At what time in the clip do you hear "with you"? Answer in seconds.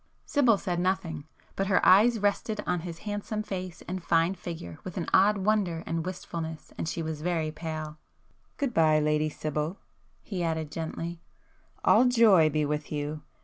12.65-13.21